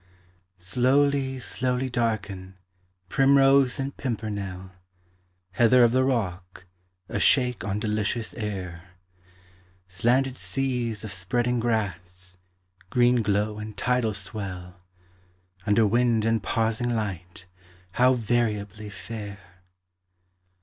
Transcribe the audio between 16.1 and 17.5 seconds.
and pausing light